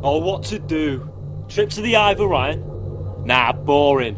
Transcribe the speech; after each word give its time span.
Oh, 0.00 0.18
what 0.18 0.44
to 0.44 0.60
do? 0.60 1.12
Trip 1.48 1.70
to 1.70 1.80
the 1.80 1.96
of 1.96 2.20
Orion? 2.20 2.64
Nah, 3.24 3.52
boring. 3.52 4.16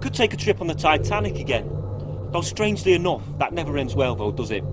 Could 0.00 0.14
take 0.14 0.32
a 0.32 0.38
trip 0.38 0.62
on 0.62 0.68
the 0.68 0.74
Titanic 0.74 1.38
again. 1.38 1.68
Though 2.32 2.40
strangely 2.40 2.94
enough, 2.94 3.22
that 3.38 3.52
never 3.52 3.76
ends 3.76 3.94
well 3.94 4.14
though, 4.14 4.32
does 4.32 4.50
it? 4.50 4.64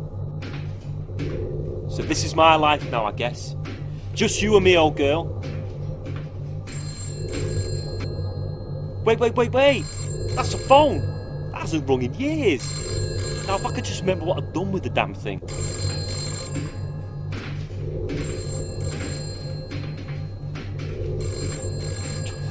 So 1.89 2.03
this 2.03 2.23
is 2.23 2.35
my 2.35 2.55
life 2.55 2.89
now, 2.89 3.05
I 3.05 3.11
guess. 3.11 3.55
Just 4.13 4.41
you 4.41 4.55
and 4.55 4.63
me, 4.63 4.77
old 4.77 4.95
girl. 4.95 5.25
Wait, 9.03 9.19
wait, 9.19 9.35
wait, 9.35 9.51
wait! 9.51 9.85
That's 10.35 10.53
a 10.53 10.57
phone! 10.57 10.99
That 11.51 11.61
hasn't 11.61 11.87
rung 11.89 12.01
in 12.01 12.13
years! 12.13 12.65
Now, 13.47 13.55
if 13.55 13.65
I 13.65 13.71
could 13.73 13.85
just 13.85 14.01
remember 14.01 14.25
what 14.25 14.37
I've 14.37 14.53
done 14.53 14.71
with 14.71 14.83
the 14.83 14.89
damn 14.89 15.13
thing. 15.13 15.41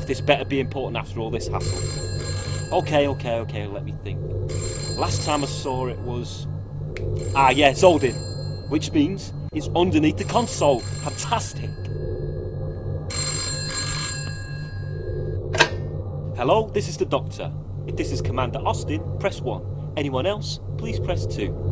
This 0.06 0.20
better 0.20 0.44
be 0.44 0.60
important 0.60 0.96
after 0.96 1.18
all 1.18 1.30
this 1.30 1.48
hassle. 1.48 2.76
Okay, 2.78 3.08
okay, 3.08 3.38
okay, 3.40 3.66
let 3.66 3.84
me 3.84 3.92
think. 4.04 4.20
Last 4.96 5.26
time 5.26 5.42
I 5.42 5.46
saw 5.46 5.88
it 5.88 5.98
was. 5.98 6.46
Ah, 7.34 7.50
yeah, 7.50 7.72
it's. 7.72 8.14
Which 8.68 8.92
means 8.92 9.32
it's 9.52 9.68
underneath 9.74 10.16
the 10.16 10.24
console. 10.24 10.78
Fantastic. 10.78 11.70
Hello, 16.36 16.70
this 16.72 16.88
is 16.88 16.96
the 16.96 17.06
Doctor. 17.06 17.52
If 17.88 17.96
this 17.96 18.12
is 18.12 18.22
Commander 18.22 18.60
Austin, 18.60 19.02
press 19.18 19.40
1. 19.40 19.94
Anyone 19.96 20.26
else, 20.26 20.60
please 20.78 21.00
press 21.00 21.26
2. 21.26 21.65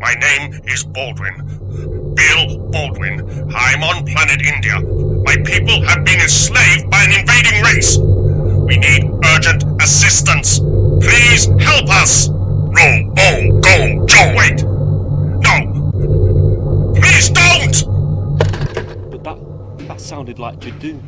My 0.00 0.14
name 0.14 0.60
is 0.64 0.84
Baldwin. 0.84 2.14
Bill 2.14 2.58
Baldwin. 2.70 3.52
I'm 3.54 3.82
on 3.82 4.06
planet 4.06 4.40
India. 4.46 4.78
My 5.24 5.36
people 5.44 5.82
have 5.82 6.04
been 6.04 6.20
enslaved 6.20 6.88
by 6.88 7.02
an 7.02 7.18
invading 7.18 7.62
race. 7.62 7.98
We 7.98 8.76
need 8.76 9.10
urgent 9.24 9.64
assistance. 9.82 10.60
Please 10.60 11.46
help 11.60 11.88
us. 11.90 12.28
Roll, 12.28 13.14
oh, 13.18 13.60
go, 13.60 14.06
Joe, 14.06 14.34
wait. 14.36 14.62
No. 15.42 16.92
Please 16.94 17.30
don't! 17.30 19.10
But 19.10 19.24
that, 19.24 19.88
that 19.88 20.00
sounded 20.00 20.38
like 20.38 20.60
Jadoon. 20.60 21.02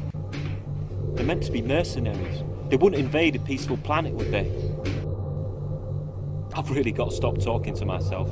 They're 1.15 1.25
meant 1.25 1.45
to 1.45 1.53
be 1.53 1.63
mercenaries. 1.63 2.43
They 2.71 2.77
wouldn't 2.77 3.01
invade 3.01 3.37
a 3.37 3.41
peaceful 3.41 3.77
planet, 3.77 4.15
would 4.15 4.33
they? 4.33 4.51
I've 6.55 6.71
really 6.71 6.93
got 6.93 7.11
to 7.11 7.17
stop 7.17 7.39
talking 7.39 7.75
to 7.77 7.85
myself. 7.85 8.29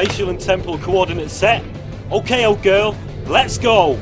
Spatial 0.00 0.30
and 0.30 0.40
temporal 0.40 0.78
coordinates 0.78 1.34
set. 1.34 1.62
Okay, 2.10 2.46
old 2.46 2.62
girl, 2.62 2.96
let's 3.26 3.58
go! 3.58 3.98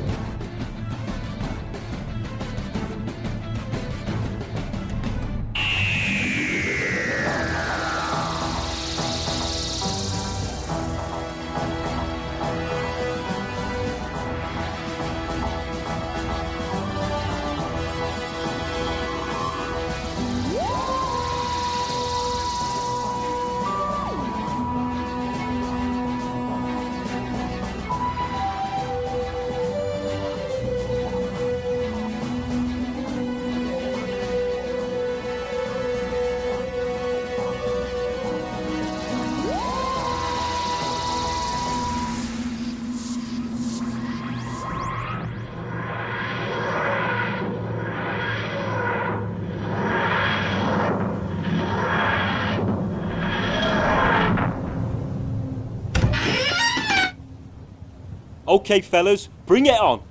Okay, 58.69 58.81
fellas, 58.81 59.29
bring 59.47 59.65
it 59.65 59.79
on. 59.79 60.03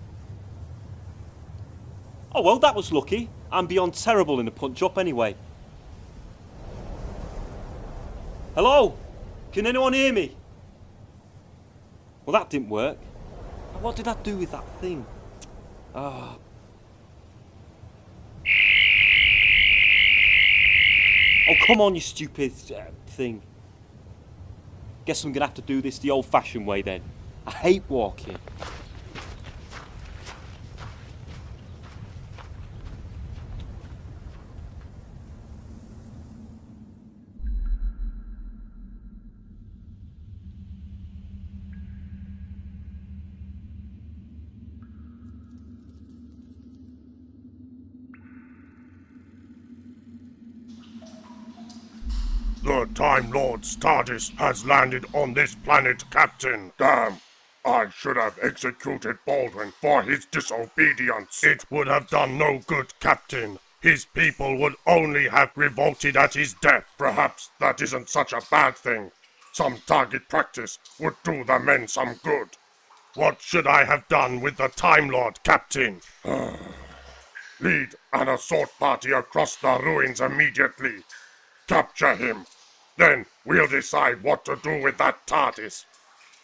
Oh, 2.35 2.43
well, 2.43 2.59
that 2.59 2.75
was 2.75 2.93
lucky. 2.93 3.31
I'm 3.53 3.69
beyond 3.69 3.95
terrible 3.95 4.41
in 4.41 4.49
a 4.49 4.51
punch 4.51 4.83
up 4.83 4.99
anyway. 4.99 5.37
Hello? 8.57 8.97
Can 9.53 9.65
anyone 9.65 9.93
hear 9.93 10.13
me? 10.13 10.37
Well, 12.27 12.33
that 12.33 12.51
didn't 12.51 12.69
work. 12.69 12.99
What 13.81 13.95
did 13.95 14.09
I 14.09 14.15
do 14.25 14.37
with 14.37 14.51
that 14.51 14.65
thing? 14.81 15.07
Ah. 15.95 16.37
Oh, 21.49 21.55
come 21.65 21.81
on, 21.81 21.95
you 21.95 22.01
stupid 22.01 22.53
uh, 22.77 22.81
thing. 23.07 23.41
Guess 25.05 25.23
I'm 25.23 25.33
gonna 25.33 25.47
have 25.47 25.55
to 25.55 25.63
do 25.63 25.81
this 25.81 26.01
the 26.01 26.11
old 26.11 26.27
fashioned 26.27 26.67
way 26.67 26.83
then. 26.83 27.03
I 27.49 27.51
hate 27.51 27.85
walking. 27.89 28.37
The 52.63 52.87
Time 52.95 53.31
Lord's 53.31 53.75
TARDIS 53.75 54.37
has 54.37 54.67
landed 54.67 55.07
on 55.15 55.33
this 55.33 55.55
planet, 55.55 56.05
Captain. 56.11 56.73
Damn. 56.77 57.17
I 57.69 57.91
should 57.91 58.17
have 58.17 58.39
executed 58.41 59.19
Baldwin 59.27 59.73
for 59.79 60.03
his 60.03 60.25
disobedience. 60.25 61.45
It 61.45 61.67
would 61.71 61.87
have 61.87 62.09
done 62.09 62.39
no 62.39 62.61
good, 62.67 62.99
Captain. 62.99 63.59
His 63.83 64.07
people 64.07 64.57
would 64.57 64.75
only 64.87 65.29
have 65.29 65.51
revolted 65.55 66.17
at 66.17 66.33
his 66.33 66.55
death. 66.55 66.87
Perhaps 66.97 67.51
that 67.61 67.83
isn't 67.83 68.09
such 68.09 68.33
a 68.33 68.41
bad 68.51 68.77
thing. 68.79 69.13
Some 69.53 69.83
target 69.87 70.31
practice 70.31 70.79
would 70.99 71.17
do 71.23 71.45
the 71.45 71.59
men 71.59 71.89
some 71.89 72.15
good. 72.25 72.49
What 73.15 73.43
should 73.43 73.67
I 73.67 73.85
have 73.85 74.09
done 74.09 74.41
with 74.41 74.57
the 74.57 74.69
Time 74.69 75.11
Lord, 75.11 75.43
Captain? 75.45 76.01
Lead 77.61 77.95
an 78.15 78.29
assault 78.29 78.71
party 78.79 79.13
across 79.13 79.57
the 79.57 79.79
ruins 79.79 80.23
immediately. 80.23 81.05
Capture 81.67 82.15
him. 82.15 82.47
Then 82.97 83.27
we'll 83.45 83.69
decide 83.69 84.23
what 84.23 84.47
to 84.47 84.57
do 84.57 84.81
with 84.83 84.97
that 84.99 85.27
TARDIS. 85.27 85.85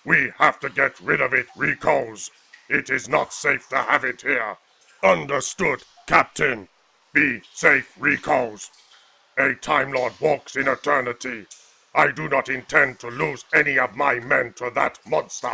We 0.04 0.32
have 0.38 0.60
to 0.60 0.68
get 0.68 1.00
rid 1.00 1.20
of 1.20 1.32
it, 1.32 1.46
Rikos. 1.56 2.30
It 2.68 2.90
is 2.90 3.08
not 3.08 3.32
safe 3.32 3.68
to 3.70 3.76
have 3.76 4.04
it 4.04 4.22
here. 4.22 4.56
Understood, 5.02 5.82
Captain. 6.06 6.68
Be 7.12 7.40
safe, 7.52 7.94
Rikos. 7.98 8.70
A 9.38 9.54
Time 9.54 9.92
Lord 9.92 10.12
walks 10.20 10.56
in 10.56 10.68
eternity. 10.68 11.46
I 11.94 12.10
do 12.10 12.28
not 12.28 12.48
intend 12.48 12.98
to 13.00 13.08
lose 13.08 13.44
any 13.54 13.78
of 13.78 13.96
my 13.96 14.20
men 14.20 14.52
to 14.54 14.70
that 14.74 14.98
monster. 15.06 15.52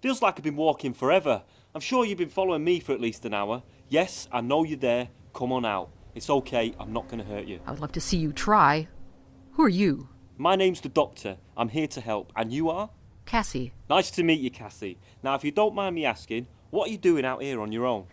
Feels 0.00 0.22
like 0.22 0.36
I've 0.36 0.44
been 0.44 0.56
walking 0.56 0.94
forever. 0.94 1.42
I'm 1.74 1.80
sure 1.80 2.04
you've 2.04 2.18
been 2.18 2.28
following 2.28 2.62
me 2.62 2.80
for 2.80 2.92
at 2.92 3.00
least 3.00 3.24
an 3.24 3.34
hour. 3.34 3.62
Yes, 3.88 4.28
I 4.30 4.40
know 4.40 4.62
you're 4.62 4.78
there. 4.78 5.08
Come 5.34 5.52
on 5.52 5.64
out. 5.64 5.90
It's 6.16 6.30
okay, 6.30 6.74
I'm 6.80 6.94
not 6.94 7.08
going 7.08 7.22
to 7.22 7.30
hurt 7.30 7.44
you. 7.44 7.60
I 7.66 7.72
would 7.72 7.80
love 7.80 7.92
to 7.92 8.00
see 8.00 8.16
you 8.16 8.32
try. 8.32 8.88
Who 9.52 9.64
are 9.64 9.68
you? 9.68 10.08
My 10.38 10.56
name's 10.56 10.80
the 10.80 10.88
Doctor. 10.88 11.36
I'm 11.58 11.68
here 11.68 11.86
to 11.88 12.00
help. 12.00 12.32
And 12.34 12.50
you 12.50 12.70
are? 12.70 12.88
Cassie. 13.26 13.74
Nice 13.90 14.10
to 14.12 14.22
meet 14.22 14.40
you, 14.40 14.50
Cassie. 14.50 14.96
Now, 15.22 15.34
if 15.34 15.44
you 15.44 15.50
don't 15.50 15.74
mind 15.74 15.94
me 15.94 16.06
asking, 16.06 16.46
what 16.70 16.88
are 16.88 16.90
you 16.90 16.96
doing 16.96 17.26
out 17.26 17.42
here 17.42 17.60
on 17.60 17.70
your 17.70 17.84
own? 17.84 18.06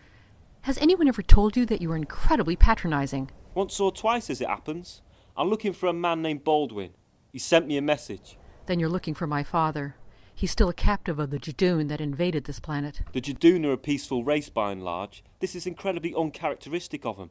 Has 0.62 0.76
anyone 0.76 1.08
ever 1.08 1.22
told 1.22 1.56
you 1.56 1.64
that 1.64 1.80
you 1.80 1.90
are 1.92 1.96
incredibly 1.96 2.56
patronizing? 2.56 3.30
Once 3.54 3.80
or 3.80 3.90
twice, 3.90 4.28
as 4.28 4.42
it 4.42 4.48
happens. 4.48 5.00
I'm 5.34 5.48
looking 5.48 5.72
for 5.72 5.86
a 5.86 5.94
man 5.94 6.20
named 6.20 6.44
Baldwin. 6.44 6.90
He 7.32 7.38
sent 7.38 7.66
me 7.66 7.78
a 7.78 7.82
message. 7.82 8.36
Then 8.66 8.78
you're 8.78 8.90
looking 8.90 9.14
for 9.14 9.26
my 9.26 9.42
father. 9.42 9.96
He's 10.34 10.50
still 10.50 10.68
a 10.68 10.74
captive 10.74 11.18
of 11.18 11.30
the 11.30 11.38
Jadoon 11.38 11.88
that 11.88 12.02
invaded 12.02 12.44
this 12.44 12.60
planet. 12.60 13.00
The 13.14 13.22
Jadoon 13.22 13.64
are 13.64 13.72
a 13.72 13.78
peaceful 13.78 14.24
race 14.24 14.50
by 14.50 14.72
and 14.72 14.84
large. 14.84 15.24
This 15.40 15.54
is 15.54 15.66
incredibly 15.66 16.14
uncharacteristic 16.14 17.06
of 17.06 17.16
them. 17.16 17.30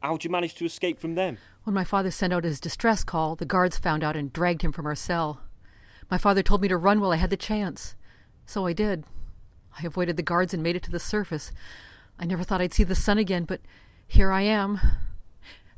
How'd 0.00 0.24
you 0.24 0.30
manage 0.30 0.54
to 0.54 0.64
escape 0.64 0.98
from 0.98 1.14
them? 1.14 1.36
When 1.64 1.74
my 1.74 1.84
father 1.84 2.10
sent 2.10 2.32
out 2.32 2.44
his 2.44 2.58
distress 2.58 3.04
call, 3.04 3.36
the 3.36 3.44
guards 3.44 3.76
found 3.76 4.02
out 4.02 4.16
and 4.16 4.32
dragged 4.32 4.62
him 4.62 4.72
from 4.72 4.86
our 4.86 4.94
cell. 4.94 5.42
My 6.10 6.16
father 6.16 6.42
told 6.42 6.62
me 6.62 6.68
to 6.68 6.76
run 6.76 7.00
while 7.00 7.12
I 7.12 7.16
had 7.16 7.30
the 7.30 7.36
chance. 7.36 7.94
So 8.46 8.66
I 8.66 8.72
did. 8.72 9.04
I 9.78 9.86
avoided 9.86 10.16
the 10.16 10.22
guards 10.22 10.54
and 10.54 10.62
made 10.62 10.74
it 10.74 10.82
to 10.84 10.90
the 10.90 10.98
surface. 10.98 11.52
I 12.18 12.24
never 12.24 12.44
thought 12.44 12.62
I'd 12.62 12.72
see 12.72 12.82
the 12.82 12.94
sun 12.94 13.18
again, 13.18 13.44
but 13.44 13.60
here 14.06 14.32
I 14.32 14.42
am. 14.42 14.80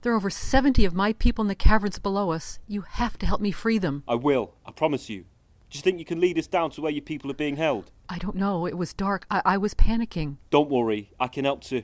There 0.02 0.12
are 0.12 0.16
over 0.16 0.30
70 0.30 0.84
of 0.84 0.94
my 0.94 1.12
people 1.12 1.42
in 1.42 1.48
the 1.48 1.54
caverns 1.54 1.98
below 1.98 2.30
us. 2.30 2.60
You 2.66 2.82
have 2.82 3.18
to 3.18 3.26
help 3.26 3.40
me 3.40 3.50
free 3.50 3.78
them. 3.78 4.04
I 4.06 4.14
will, 4.14 4.54
I 4.64 4.70
promise 4.70 5.08
you. 5.08 5.24
Do 5.70 5.78
you 5.78 5.82
think 5.82 5.98
you 5.98 6.04
can 6.04 6.20
lead 6.20 6.38
us 6.38 6.46
down 6.46 6.70
to 6.72 6.80
where 6.80 6.92
your 6.92 7.02
people 7.02 7.30
are 7.30 7.34
being 7.34 7.56
held? 7.56 7.90
I 8.08 8.18
don't 8.18 8.36
know. 8.36 8.66
It 8.66 8.76
was 8.76 8.92
dark. 8.92 9.26
I, 9.30 9.42
I 9.44 9.56
was 9.58 9.74
panicking. 9.74 10.36
Don't 10.50 10.70
worry, 10.70 11.10
I 11.18 11.28
can 11.28 11.44
help 11.44 11.62
to 11.64 11.82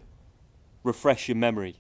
refresh 0.85 1.29
your 1.29 1.37
memory. 1.37 1.77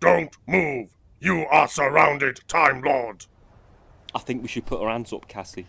Don't 0.00 0.36
move! 0.46 0.90
You 1.20 1.46
are 1.50 1.66
surrounded, 1.66 2.40
Time 2.46 2.82
Lord! 2.82 3.26
I 4.14 4.20
think 4.20 4.42
we 4.42 4.48
should 4.48 4.66
put 4.66 4.80
our 4.80 4.90
hands 4.90 5.12
up, 5.12 5.28
Cassie. 5.28 5.66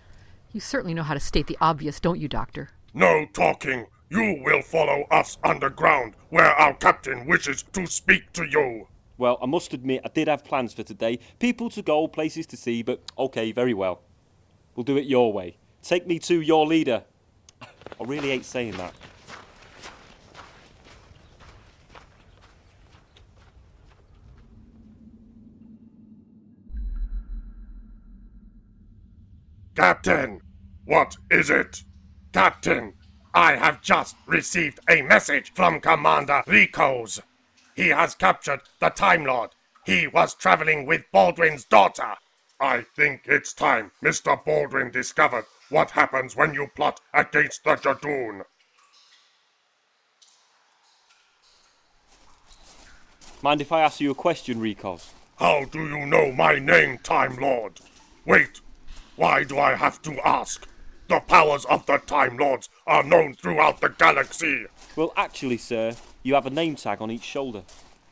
You 0.52 0.60
certainly 0.60 0.94
know 0.94 1.04
how 1.04 1.14
to 1.14 1.20
state 1.20 1.48
the 1.48 1.58
obvious, 1.60 2.00
don't 2.00 2.20
you, 2.20 2.28
Doctor? 2.28 2.70
No 2.94 3.26
talking! 3.34 3.88
You 4.10 4.42
will 4.44 4.62
follow 4.62 5.06
us 5.12 5.38
underground, 5.44 6.16
where 6.30 6.52
our 6.54 6.74
captain 6.74 7.26
wishes 7.26 7.64
to 7.74 7.86
speak 7.88 8.32
to 8.34 8.46
you! 8.46 8.88
Well, 9.18 9.38
I 9.42 9.48
must 9.48 9.74
admit, 9.74 10.02
I 10.06 10.10
did 10.10 10.28
have 10.28 10.44
plans 10.46 10.74
for 10.74 10.84
today. 10.84 11.20
People 11.40 11.70
to 11.72 11.82
go, 11.82 12.08
places 12.08 12.46
to 12.48 12.58
see, 12.58 12.84
but 12.84 13.02
okay, 13.18 13.52
very 13.52 13.74
well. 13.74 14.02
We'll 14.76 14.84
do 14.84 14.98
it 14.98 15.06
your 15.06 15.34
way. 15.34 15.58
Take 15.82 16.08
me 16.08 16.20
to 16.20 16.40
your 16.42 16.66
leader. 16.66 17.04
I 17.62 18.04
really 18.06 18.30
hate 18.30 18.46
saying 18.46 18.78
that. 18.78 18.94
Captain! 29.80 30.42
What 30.84 31.16
is 31.32 31.50
it? 31.50 31.84
Captain, 32.34 32.96
I 33.34 33.56
have 33.56 33.82
just 33.82 34.18
received 34.28 34.82
a 34.90 35.04
message 35.04 35.54
from 35.54 35.80
Commander 35.80 36.44
Ricos. 36.46 37.22
He 37.78 37.88
has 37.88 38.14
captured 38.14 38.60
the 38.82 38.90
Time 38.90 39.24
Lord. 39.24 39.52
He 39.86 40.06
was 40.06 40.34
traveling 40.34 40.86
with 40.86 41.10
Baldwin's 41.14 41.64
daughter. 41.64 42.16
I 42.60 42.82
think 42.98 43.22
it's 43.24 43.54
time 43.54 43.94
Mr. 44.04 44.44
Baldwin 44.44 44.92
discovered 44.92 45.46
what 45.70 45.92
happens 45.92 46.36
when 46.36 46.54
you 46.54 46.68
plot 46.76 47.00
against 47.14 47.64
the 47.64 47.76
Jadoon. 47.78 48.42
Mind 53.42 53.62
if 53.62 53.72
I 53.72 53.80
ask 53.80 54.02
you 54.02 54.12
a 54.12 54.16
question, 54.16 54.60
Rikos? 54.60 55.12
How 55.38 55.64
do 55.64 55.88
you 55.88 56.06
know 56.06 56.34
my 56.34 56.60
name, 56.60 56.98
Time 56.98 57.38
Lord? 57.38 57.80
Wait, 58.26 58.60
why 59.20 59.44
do 59.44 59.60
I 59.60 59.76
have 59.76 60.02
to 60.04 60.18
ask? 60.26 60.66
The 61.10 61.20
powers 61.20 61.66
of 61.66 61.86
the 61.86 61.98
Time 61.98 62.38
Lords 62.38 62.70
are 62.88 63.04
known 63.04 63.34
throughout 63.34 63.82
the 63.82 63.90
galaxy. 63.90 64.66
Well, 64.96 65.12
actually, 65.18 65.58
sir, 65.58 65.96
you 66.24 66.36
have 66.36 66.46
a 66.46 66.50
name 66.50 66.78
tag 66.78 67.02
on 67.02 67.12
each 67.12 67.24
shoulder. 67.24 67.64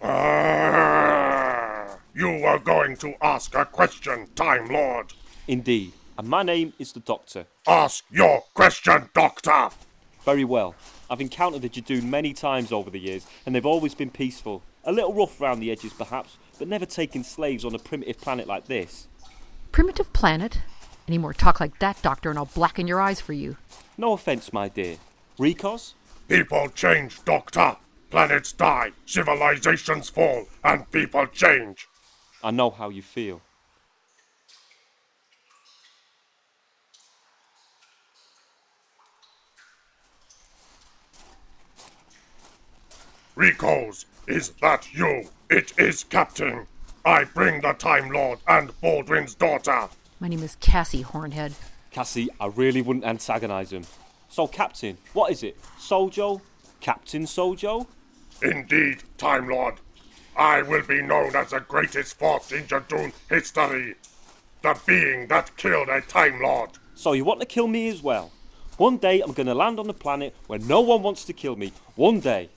Ah, 0.02 1.98
you 2.14 2.28
were 2.28 2.60
going 2.60 2.98
to 2.98 3.14
ask 3.22 3.56
a 3.56 3.64
question, 3.64 4.28
Time 4.36 4.68
Lord. 4.68 5.14
Indeed. 5.48 5.94
And 6.18 6.28
my 6.28 6.44
name 6.44 6.74
is 6.78 6.92
the 6.92 7.00
Doctor. 7.00 7.46
Ask 7.66 8.04
your 8.12 8.42
question, 8.54 9.10
Doctor. 9.14 9.70
Very 10.26 10.44
well. 10.44 10.76
I've 11.10 11.22
encountered 11.22 11.62
the 11.62 11.70
Jadoon 11.70 12.04
many 12.04 12.34
times 12.34 12.74
over 12.74 12.90
the 12.90 13.00
years, 13.00 13.26
and 13.46 13.56
they've 13.56 13.66
always 13.66 13.96
been 13.96 14.10
peaceful. 14.10 14.62
A 14.84 14.92
little 14.92 15.14
rough 15.14 15.40
round 15.40 15.62
the 15.62 15.72
edges, 15.72 15.94
perhaps, 15.94 16.38
but 16.60 16.68
never 16.68 16.86
taking 16.86 17.24
slaves 17.24 17.64
on 17.64 17.74
a 17.74 17.80
primitive 17.80 18.20
planet 18.20 18.46
like 18.46 18.66
this. 18.66 19.08
Primitive 19.72 20.12
planet? 20.12 20.60
Any 21.08 21.18
more 21.18 21.34
talk 21.34 21.62
like 21.62 21.80
that, 21.80 22.02
Doctor, 22.02 22.30
and 22.30 22.38
I'll 22.38 22.46
blacken 22.46 22.86
your 22.86 23.00
eyes 23.00 23.22
for 23.22 23.32
you. 23.32 23.56
No 23.98 24.12
offence, 24.14 24.52
my 24.52 24.68
dear. 24.68 24.98
Rikos? 25.40 25.94
People 26.28 26.68
change, 26.70 27.24
Doctor. 27.24 27.78
Planets 28.10 28.52
die, 28.52 28.92
civilizations 29.06 30.10
fall, 30.10 30.48
and 30.64 30.90
people 30.92 31.26
change. 31.28 31.88
I 32.44 32.52
know 32.52 32.70
how 32.70 32.90
you 32.90 33.02
feel. 33.02 33.42
Ricos, 43.36 44.06
is 44.28 44.50
that 44.62 44.94
you? 44.94 45.30
It 45.50 45.72
is 45.78 46.04
Captain. 46.04 46.68
I 47.06 47.24
bring 47.24 47.62
the 47.62 47.74
Time 47.74 48.10
Lord 48.12 48.40
and 48.48 48.72
Baldwin's 48.82 49.36
daughter. 49.36 49.88
My 50.20 50.28
name 50.28 50.42
is 50.42 50.56
Cassie 50.60 51.04
Hornhead. 51.04 51.54
Cassie, 51.92 52.30
I 52.40 52.48
really 52.48 52.82
wouldn't 52.82 53.06
antagonise 53.06 53.72
him. 53.72 53.84
So, 54.30 54.48
Captain, 54.48 54.98
what 55.14 55.32
is 55.32 55.44
it? 55.44 55.62
Sojo? 55.80 56.42
Captain 56.80 57.26
Sojo? 57.26 57.86
Indeed, 58.42 59.04
Time 59.20 59.48
Lord. 59.48 59.76
I 60.36 60.64
will 60.64 60.82
be 60.82 61.04
known 61.04 61.36
as 61.36 61.52
the 61.52 61.60
greatest 61.60 62.18
force 62.18 62.52
in 62.52 62.64
Jadoon 62.64 63.14
history. 63.30 63.96
The 64.64 64.80
being 64.88 65.28
that 65.28 65.56
killed 65.56 65.90
a 65.90 66.02
Time 66.02 66.42
Lord. 66.42 66.72
So, 66.96 67.14
you 67.14 67.24
want 67.24 67.40
to 67.42 67.46
kill 67.46 67.68
me 67.68 67.88
as 67.88 68.02
well? 68.02 68.32
One 68.78 68.98
day 68.98 69.22
I'm 69.22 69.34
going 69.34 69.48
to 69.48 69.54
land 69.54 69.80
on 69.80 69.88
a 69.88 69.94
planet 69.94 70.36
where 70.48 70.60
no 70.60 70.82
one 70.82 71.04
wants 71.04 71.26
to 71.26 71.34
kill 71.34 71.56
me. 71.56 71.74
One 71.96 72.22
day. 72.22 72.50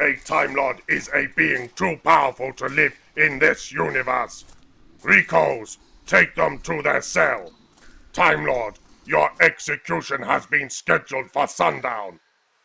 A 0.00 0.14
Time 0.24 0.54
Lord 0.54 0.82
is 0.88 1.10
a 1.12 1.26
being 1.36 1.70
too 1.74 1.98
powerful 2.04 2.52
to 2.54 2.66
live 2.66 2.94
in 3.16 3.40
this 3.40 3.72
universe. 3.72 4.44
Ricos, 5.02 5.78
take 6.08 6.34
them 6.34 6.58
to 6.60 6.82
their 6.82 7.02
cell. 7.02 7.52
Time 8.12 8.46
Lord, 8.46 8.78
your 9.04 9.30
execution 9.40 10.22
has 10.22 10.46
been 10.46 10.70
scheduled 10.70 11.30
for 11.30 11.46
sundown. 11.46 12.18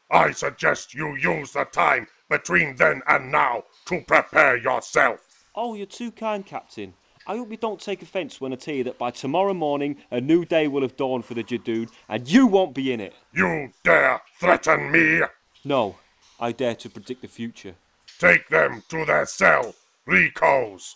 I 0.09 0.31
suggest 0.31 0.93
you 0.93 1.15
use 1.15 1.51
the 1.51 1.65
time 1.65 2.07
between 2.29 2.75
then 2.77 3.01
and 3.07 3.31
now 3.31 3.63
to 3.85 4.01
prepare 4.01 4.57
yourself. 4.57 5.45
Oh, 5.55 5.75
you're 5.75 5.85
too 5.85 6.11
kind, 6.11 6.45
Captain. 6.45 6.93
I 7.27 7.37
hope 7.37 7.51
you 7.51 7.57
don't 7.57 7.79
take 7.79 8.01
offence 8.01 8.41
when 8.41 8.53
I 8.53 8.55
tell 8.55 8.75
you 8.75 8.83
that 8.85 8.97
by 8.97 9.11
tomorrow 9.11 9.53
morning 9.53 9.97
a 10.09 10.19
new 10.19 10.45
day 10.45 10.67
will 10.67 10.81
have 10.81 10.97
dawned 10.97 11.25
for 11.25 11.33
the 11.33 11.43
Jadoon 11.43 11.89
and 12.09 12.29
you 12.29 12.47
won't 12.47 12.73
be 12.73 12.91
in 12.91 12.99
it. 12.99 13.13
You 13.33 13.71
dare 13.83 14.21
threaten 14.39 14.91
me? 14.91 15.21
No, 15.63 15.97
I 16.39 16.51
dare 16.51 16.75
to 16.75 16.89
predict 16.89 17.21
the 17.21 17.27
future. 17.27 17.75
Take 18.19 18.47
them 18.49 18.83
to 18.89 19.05
their 19.05 19.25
cell, 19.25 19.73
Ricos. 20.05 20.95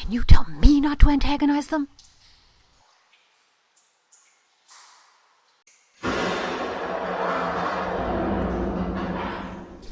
And 0.00 0.12
you 0.12 0.24
tell 0.24 0.44
me 0.44 0.80
not 0.80 0.98
to 1.00 1.10
antagonize 1.10 1.68
them? 1.68 1.88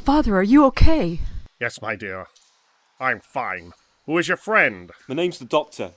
Father, 0.04 0.36
are 0.36 0.42
you 0.42 0.64
okay? 0.66 1.20
Yes, 1.60 1.80
my 1.80 1.94
dear. 1.94 2.26
I'm 2.98 3.20
fine. 3.20 3.72
Who 4.06 4.18
is 4.18 4.28
your 4.28 4.36
friend? 4.36 4.90
My 5.06 5.14
name's 5.14 5.38
the 5.38 5.44
Doctor. 5.44 5.92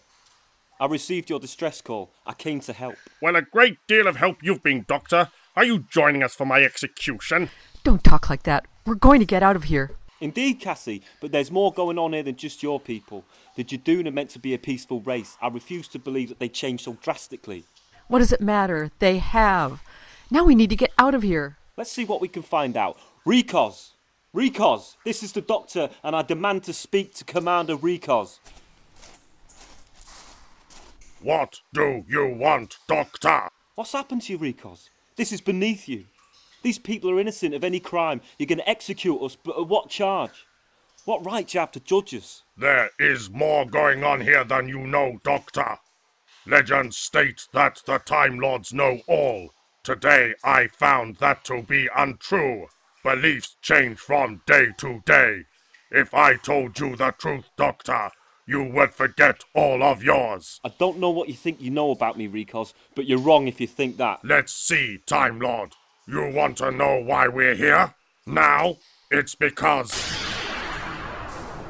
I 0.80 0.86
received 0.86 1.30
your 1.30 1.40
distress 1.40 1.82
call. 1.82 2.12
I 2.26 2.34
came 2.34 2.60
to 2.62 2.74
help. 2.74 2.96
Well, 3.22 3.36
a 3.36 3.42
great 3.42 3.78
deal 3.88 4.08
of 4.08 4.18
help 4.18 4.44
you've 4.44 4.62
been, 4.62 4.86
Doctor. 4.88 5.30
Are 5.56 5.64
you 5.64 5.86
joining 5.90 6.22
us 6.22 6.36
for 6.36 6.46
my 6.46 6.62
execution? 6.64 7.50
Don't 7.84 8.04
talk 8.04 8.30
like 8.30 8.44
that. 8.44 8.66
We're 8.86 8.96
going 8.96 9.20
to 9.20 9.26
get 9.26 9.44
out 9.44 9.56
of 9.56 9.66
here. 9.66 9.92
Indeed, 10.24 10.62
Cassie, 10.62 11.02
but 11.20 11.34
there's 11.34 11.52
more 11.52 11.74
going 11.74 12.00
on 12.00 12.14
here 12.14 12.24
than 12.24 12.38
just 12.38 12.64
your 12.64 12.80
people. 12.80 13.26
The 13.58 13.64
Jadoon 13.66 14.08
are 14.08 14.12
meant 14.12 14.30
to 14.30 14.40
be 14.40 14.54
a 14.54 14.58
peaceful 14.58 15.02
race. 15.02 15.36
I 15.42 15.50
refuse 15.50 15.90
to 15.90 16.00
believe 16.00 16.30
that 16.30 16.40
they 16.40 16.48
changed 16.48 16.86
so 16.86 16.94
drastically. 17.02 17.66
What 18.08 18.20
does 18.20 18.32
it 18.32 18.40
matter? 18.40 18.90
They 19.00 19.18
have. 19.18 19.84
Now 20.32 20.46
we 20.46 20.56
need 20.56 20.70
to 20.70 20.78
get 20.78 20.94
out 20.98 21.14
of 21.14 21.24
here. 21.24 21.58
Let's 21.76 21.92
see 21.92 22.06
what 22.06 22.22
we 22.22 22.30
can 22.30 22.42
find 22.42 22.78
out. 22.78 22.98
Rikos! 23.28 23.90
Rikos! 24.34 24.96
This 25.04 25.24
is 25.24 25.34
the 25.34 25.42
Doctor, 25.42 25.90
and 26.06 26.16
I 26.16 26.22
demand 26.22 26.64
to 26.64 26.74
speak 26.74 27.14
to 27.16 27.26
Commander 27.26 27.76
Rikos. 27.76 28.40
What 31.22 31.60
do 31.74 32.06
you 32.08 32.34
want, 32.40 32.78
Doctor? 32.88 33.50
What's 33.76 33.92
happened 33.92 34.22
to 34.22 34.32
you, 34.32 34.40
Rikos? 34.40 34.88
This 35.18 35.34
is 35.34 35.42
beneath 35.42 35.90
you. 35.90 36.06
These 36.64 36.80
people 36.80 37.12
are 37.12 37.20
innocent 37.20 37.54
of 37.54 37.64
any 37.64 37.80
crime. 37.80 38.22
You're 38.40 38.48
going 38.48 38.58
to 38.58 38.70
execute 38.70 39.22
us, 39.22 39.36
but 39.36 39.58
at 39.58 39.68
what 39.68 39.90
charge? 39.90 40.48
What 41.06 41.26
right 41.26 41.46
do 41.46 41.58
you 41.58 41.60
have 41.60 41.74
to 41.74 41.82
judge 41.82 42.16
us? 42.16 42.44
There 42.58 42.90
is 42.98 43.30
more 43.30 43.66
going 43.66 44.06
on 44.06 44.22
here 44.22 44.46
than 44.46 44.70
you 44.70 44.80
know, 44.80 45.20
Doctor. 45.24 45.78
Legends 46.48 46.96
state 46.96 47.48
that 47.52 47.82
the 47.86 47.98
Time 47.98 48.40
Lords 48.40 48.74
know 48.74 49.02
all. 49.08 49.50
Today 49.84 50.34
I 50.44 50.68
found 50.68 51.18
that 51.18 51.44
to 51.46 51.62
be 51.62 51.90
untrue. 51.94 52.68
Beliefs 53.04 53.58
change 53.62 54.00
from 54.00 54.42
day 54.48 54.68
to 54.78 55.04
day. 55.06 55.44
If 55.92 56.14
I 56.14 56.38
told 56.38 56.80
you 56.80 56.96
the 56.96 57.12
truth, 57.12 57.50
Doctor, 57.58 58.12
you 58.48 58.64
would 58.64 58.94
forget 58.94 59.44
all 59.54 59.84
of 59.84 60.02
yours. 60.02 60.62
I 60.64 60.70
don't 60.70 61.00
know 61.00 61.10
what 61.10 61.28
you 61.28 61.36
think 61.36 61.62
you 61.62 61.70
know 61.70 61.92
about 61.92 62.18
me, 62.18 62.30
Rikos, 62.30 62.74
but 62.96 63.06
you're 63.06 63.20
wrong 63.20 63.50
if 63.50 63.60
you 63.60 63.68
think 63.68 63.98
that. 63.98 64.22
Let's 64.24 64.54
see, 64.54 65.00
Time 65.06 65.40
Lord. 65.40 65.74
You 66.06 66.32
want 66.34 66.58
to 66.58 66.70
know 66.70 67.02
why 67.02 67.30
we're 67.30 67.56
here? 67.56 67.94
Now? 68.26 68.76
It's 69.10 69.36
because. 69.36 69.92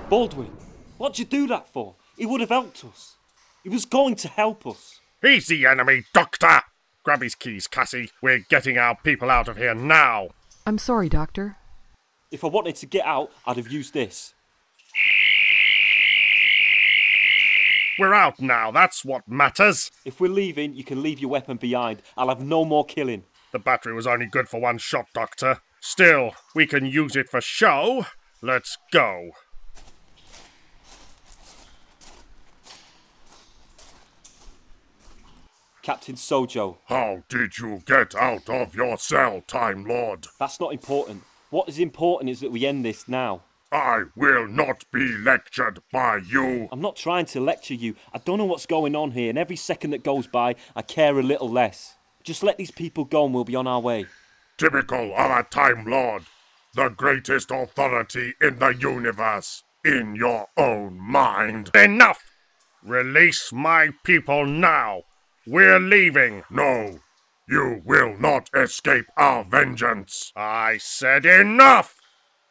Baldwin, 0.09 0.51
what'd 0.97 1.19
you 1.19 1.25
do 1.25 1.45
that 1.47 1.69
for? 1.69 1.95
He 2.17 2.25
would 2.25 2.41
have 2.41 2.49
helped 2.49 2.83
us. 2.83 3.15
He 3.63 3.69
was 3.69 3.85
going 3.85 4.15
to 4.15 4.27
help 4.27 4.65
us. 4.65 4.99
He's 5.21 5.47
the 5.47 5.65
enemy, 5.65 6.05
Doctor! 6.13 6.61
Grab 7.03 7.21
his 7.21 7.35
keys, 7.35 7.67
Cassie. 7.67 8.09
We're 8.21 8.43
getting 8.49 8.77
our 8.77 8.97
people 9.03 9.29
out 9.29 9.47
of 9.47 9.57
here 9.57 9.75
now. 9.75 10.29
I'm 10.65 10.77
sorry, 10.77 11.09
Doctor. 11.09 11.57
If 12.31 12.43
I 12.43 12.47
wanted 12.47 12.75
to 12.77 12.85
get 12.85 13.05
out, 13.05 13.29
I'd 13.45 13.57
have 13.57 13.71
used 13.71 13.93
this. 13.93 14.33
We're 17.99 18.13
out 18.15 18.39
now, 18.39 18.71
that's 18.71 19.05
what 19.05 19.27
matters. 19.27 19.91
If 20.03 20.19
we're 20.19 20.31
leaving, 20.31 20.73
you 20.73 20.83
can 20.83 21.03
leave 21.03 21.19
your 21.19 21.29
weapon 21.29 21.57
behind. 21.57 22.01
I'll 22.17 22.29
have 22.29 22.41
no 22.41 22.65
more 22.65 22.83
killing. 22.83 23.23
The 23.53 23.59
battery 23.59 23.93
was 23.93 24.07
only 24.07 24.25
good 24.25 24.49
for 24.49 24.59
one 24.59 24.79
shot, 24.79 25.05
Doctor. 25.13 25.59
Still, 25.79 26.31
we 26.55 26.65
can 26.65 26.87
use 26.87 27.15
it 27.15 27.29
for 27.29 27.39
show. 27.39 28.07
Let's 28.41 28.79
go. 28.91 29.29
Captain 35.83 36.15
Sojo, 36.15 36.77
How 36.85 37.23
did 37.27 37.57
you 37.57 37.83
get 37.85 38.15
out 38.15 38.49
of 38.49 38.73
your 38.73 38.97
cell, 38.97 39.41
Time 39.41 39.85
Lord? 39.85 40.27
that's 40.39 40.59
not 40.59 40.71
important. 40.73 41.23
What 41.49 41.67
is 41.69 41.77
important 41.77 42.29
is 42.29 42.39
that 42.39 42.51
we 42.51 42.65
end 42.65 42.83
this 42.85 43.07
now. 43.07 43.43
I 43.71 44.03
will 44.15 44.47
not 44.47 44.85
be 44.91 45.15
lectured 45.17 45.79
by 45.91 46.17
you. 46.17 46.69
I'm 46.71 46.81
not 46.81 46.95
trying 46.95 47.25
to 47.27 47.41
lecture 47.41 47.73
you. 47.73 47.95
I 48.13 48.19
don't 48.19 48.37
know 48.37 48.45
what's 48.45 48.65
going 48.65 48.95
on 48.95 49.11
here, 49.11 49.29
and 49.29 49.37
every 49.37 49.55
second 49.57 49.91
that 49.91 50.03
goes 50.03 50.25
by, 50.25 50.55
I 50.75 50.81
care 50.83 51.19
a 51.19 51.23
little 51.23 51.49
less. 51.49 51.95
Just 52.23 52.43
let 52.43 52.57
these 52.57 52.71
people 52.71 53.05
go 53.05 53.25
and 53.25 53.33
we'll 53.33 53.43
be 53.43 53.55
on 53.55 53.67
our 53.67 53.79
way. 53.79 54.05
Typical 54.57 55.13
of 55.15 55.31
a 55.31 55.43
Time 55.43 55.85
Lord. 55.85 56.23
The 56.75 56.89
greatest 56.89 57.51
authority 57.51 58.33
in 58.41 58.59
the 58.59 58.69
universe. 58.69 59.63
In 59.85 60.15
your 60.15 60.47
own 60.55 60.97
mind. 60.97 61.71
Enough! 61.75 62.31
Release 62.81 63.51
my 63.51 63.89
people 64.03 64.45
now. 64.45 65.03
We're 65.45 65.79
leaving. 65.79 66.43
No, 66.49 66.99
you 67.49 67.81
will 67.83 68.17
not 68.17 68.49
escape 68.53 69.05
our 69.17 69.43
vengeance. 69.43 70.31
I 70.35 70.77
said 70.77 71.25
enough! 71.25 71.97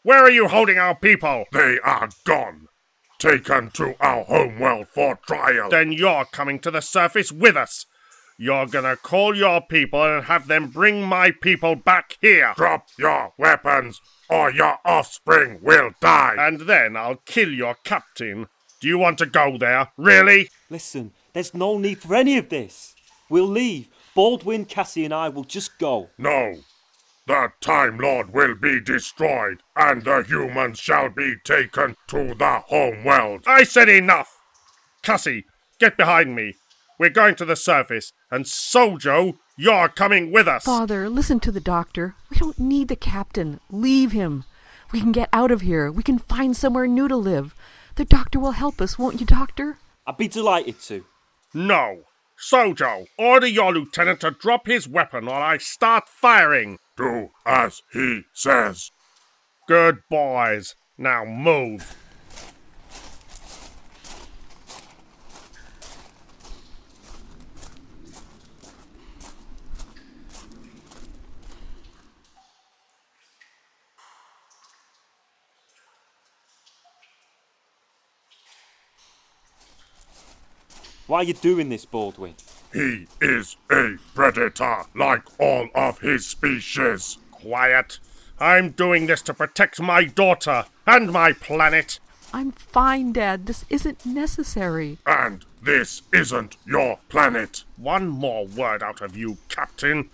Where 0.03 0.19
are 0.19 0.31
you 0.31 0.49
holding 0.49 0.79
our 0.79 0.95
people? 0.95 1.47
They 1.53 1.79
are 1.83 2.11
gone. 2.25 2.67
Taken 3.19 3.71
to 3.71 3.95
our 4.01 4.25
homeworld 4.25 4.89
for 4.89 5.19
trial. 5.27 5.71
Then 5.71 5.93
you're 5.93 6.27
coming 6.27 6.59
to 6.61 6.71
the 6.71 6.83
surface 6.83 7.33
with 7.33 7.57
us. 7.57 7.87
You're 8.43 8.67
gonna 8.67 8.97
call 8.97 9.37
your 9.37 9.61
people 9.61 10.03
and 10.03 10.25
have 10.25 10.49
them 10.49 10.67
bring 10.67 11.05
my 11.05 11.31
people 11.31 11.77
back 11.77 12.19
here. 12.21 12.55
Drop 12.57 12.89
your 12.99 13.33
weapons, 13.39 14.01
or 14.29 14.51
your 14.51 14.81
offspring 14.85 15.61
will 15.63 15.93
die. 16.01 16.35
And 16.37 16.63
then 16.63 16.97
I'll 16.97 17.23
kill 17.25 17.51
your 17.51 17.77
captain. 17.85 18.49
Do 18.81 18.89
you 18.89 18.99
want 18.99 19.19
to 19.19 19.27
go 19.27 19.57
there? 19.59 19.93
Really? 19.97 20.51
Listen, 20.71 21.13
there's 21.33 21.55
no 21.55 21.79
need 21.79 22.03
for 22.03 22.17
any 22.17 22.37
of 22.37 22.49
this. 22.49 22.97
We'll 23.31 23.47
leave. 23.47 23.87
Baldwin, 24.13 24.65
Cassie, 24.65 25.05
and 25.05 25.15
I 25.15 25.29
will 25.29 25.45
just 25.45 25.79
go. 25.79 26.11
No. 26.19 26.57
The 27.29 27.53
Time 27.61 27.97
Lord 27.97 28.35
will 28.35 28.57
be 28.57 28.81
destroyed, 28.81 29.63
and 29.77 30.03
the 30.03 30.25
humans 30.25 30.81
shall 30.81 31.11
be 31.11 31.37
taken 31.45 31.95
to 32.09 32.35
the 32.35 32.65
homeworld. 32.67 33.45
I 33.47 33.63
said 33.63 33.89
enough! 33.89 34.41
Cassie, 35.01 35.45
get 35.79 35.97
behind 35.97 36.35
me. 36.35 36.57
We're 37.03 37.11
going 37.11 37.35
to 37.35 37.45
the 37.45 37.57
surface, 37.57 38.13
and 38.31 38.45
Sojo, 38.45 39.37
you're 39.57 39.89
coming 39.89 40.31
with 40.31 40.47
us. 40.47 40.63
Father, 40.63 41.09
listen 41.09 41.41
to 41.41 41.51
the 41.51 41.59
doctor. 41.59 42.15
We 42.31 42.37
don't 42.37 42.61
need 42.61 42.87
the 42.87 42.95
captain. 42.95 43.59
Leave 43.73 44.13
him. 44.13 44.45
We 44.93 45.01
can 45.01 45.11
get 45.11 45.29
out 45.33 45.51
of 45.51 45.63
here. 45.63 45.91
We 45.91 46.05
can 46.05 46.21
find 46.21 46.57
somewhere 46.57 46.87
new 46.87 47.09
to 47.09 47.17
live. 47.17 47.57
The 47.97 48.05
doctor 48.05 48.39
will 48.39 48.53
help 48.53 48.81
us, 48.81 49.01
won't 49.01 49.19
you, 49.19 49.27
doctor? 49.27 49.79
I'd 50.07 50.17
be 50.17 50.29
delighted 50.29 50.81
to. 50.83 51.05
No. 51.53 52.03
Sojo, 52.39 53.07
order 53.19 53.49
your 53.49 53.75
lieutenant 53.75 54.21
to 54.21 54.31
drop 54.31 54.69
his 54.69 54.87
weapon 54.87 55.27
or 55.27 55.35
I 55.35 55.59
start 55.59 56.09
firing. 56.09 56.79
Do 56.97 57.31
as 57.45 57.83
he 57.93 58.23
says. 58.33 58.93
Good 59.67 60.03
boys. 60.09 60.77
Now 60.97 61.25
move. 61.25 61.97
Why 81.13 81.19
are 81.19 81.25
you 81.25 81.35
doing 81.35 81.69
this, 81.69 81.85
Baldwin? 81.85 82.37
He 82.73 83.07
is 83.21 83.59
a 83.71 83.97
predator 84.15 84.85
like 84.95 85.25
all 85.39 85.69
of 85.75 85.99
his 85.99 86.27
species. 86.27 87.19
Quiet. 87.31 87.99
I'm 88.41 88.71
doing 88.71 89.09
this 89.09 89.21
to 89.25 89.35
protect 89.35 89.79
my 89.79 90.05
daughter 90.05 90.65
and 90.87 91.13
my 91.13 91.35
planet. 91.35 92.01
I'm 92.33 92.53
fine, 92.53 93.13
Dad. 93.13 93.45
This 93.45 93.67
isn't 93.69 94.07
necessary. 94.07 94.97
And 95.05 95.45
this 95.63 96.01
isn't 96.15 96.57
your 96.65 96.99
planet. 97.11 97.65
One 97.77 98.09
more 98.09 98.47
word 98.47 98.83
out 98.83 99.03
of 99.03 99.15
you, 99.15 99.37
Captain, 99.51 100.09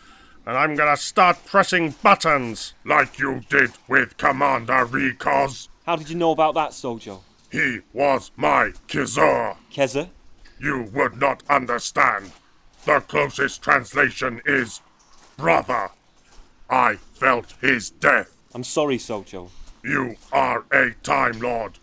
and 0.44 0.56
I'm 0.56 0.74
gonna 0.74 0.96
start 0.96 1.46
pressing 1.46 1.94
buttons. 2.02 2.74
Like 2.84 3.20
you 3.20 3.42
did 3.48 3.70
with 3.86 4.16
Commander 4.16 4.84
Rikos. 4.84 5.68
How 5.86 5.94
did 5.94 6.10
you 6.10 6.16
know 6.16 6.32
about 6.32 6.56
that, 6.56 6.72
Sojo? 6.72 7.20
He 7.52 7.82
was 7.92 8.32
my 8.36 8.72
Kizur. 8.88 9.58
Keza? 9.72 10.08
You 10.60 10.90
would 10.92 11.20
not 11.20 11.42
understand. 11.48 12.32
The 12.84 13.00
closest 13.00 13.62
translation 13.62 14.40
is 14.44 14.80
brother. 15.36 15.90
I 16.70 16.96
felt 16.96 17.54
his 17.60 17.90
death. 17.90 18.34
I'm 18.54 18.64
sorry, 18.64 18.98
Sojo. 18.98 19.50
You 19.84 20.16
are 20.32 20.64
a 20.72 20.90
Time 21.02 21.38
Lord. 21.40 21.78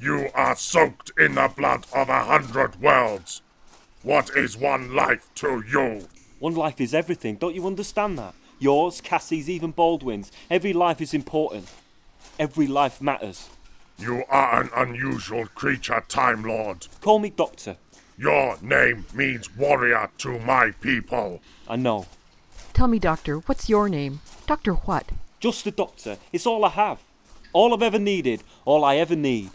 You 0.00 0.28
are 0.34 0.56
soaked 0.56 1.12
in 1.18 1.34
the 1.34 1.50
blood 1.56 1.86
of 1.94 2.08
a 2.08 2.24
hundred 2.24 2.80
worlds. 2.80 3.42
What 4.02 4.30
is 4.36 4.56
one 4.56 4.94
life 4.94 5.28
to 5.36 5.62
you? 5.68 6.08
One 6.38 6.54
life 6.54 6.80
is 6.80 6.94
everything. 6.94 7.36
Don't 7.36 7.54
you 7.54 7.66
understand 7.66 8.18
that? 8.18 8.34
Yours, 8.58 9.00
Cassie's, 9.00 9.50
even 9.50 9.70
Baldwin's. 9.70 10.32
Every 10.50 10.72
life 10.72 11.00
is 11.00 11.12
important. 11.12 11.68
Every 12.38 12.66
life 12.66 13.00
matters. 13.00 13.48
You 13.98 14.24
are 14.28 14.62
an 14.62 14.70
unusual 14.76 15.46
creature, 15.46 16.04
Time 16.08 16.42
Lord. 16.44 16.86
Call 17.00 17.18
me 17.18 17.30
Doctor. 17.30 17.76
Your 18.18 18.56
name 18.62 19.04
means 19.12 19.54
warrior 19.56 20.08
to 20.18 20.38
my 20.38 20.70
people. 20.70 21.42
I 21.68 21.76
know. 21.76 22.06
Tell 22.72 22.88
me, 22.88 22.98
Doctor, 22.98 23.36
what's 23.40 23.68
your 23.68 23.88
name? 23.88 24.20
Doctor 24.46 24.72
what? 24.72 25.10
Just 25.38 25.66
a 25.66 25.70
doctor. 25.70 26.16
It's 26.32 26.46
all 26.46 26.64
I 26.64 26.70
have. 26.70 27.00
All 27.52 27.74
I've 27.74 27.82
ever 27.82 27.98
needed. 27.98 28.42
All 28.64 28.84
I 28.84 28.96
ever 28.96 29.16
need. 29.16 29.50